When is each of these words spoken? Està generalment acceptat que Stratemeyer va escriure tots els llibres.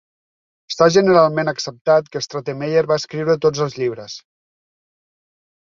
Està 0.71 0.87
generalment 0.95 1.51
acceptat 1.51 2.09
que 2.15 2.23
Stratemeyer 2.29 2.83
va 2.95 2.99
escriure 3.03 3.39
tots 3.47 3.65
els 3.69 3.79
llibres. 3.85 4.19